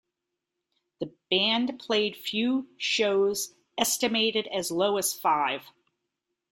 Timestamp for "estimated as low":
3.77-4.97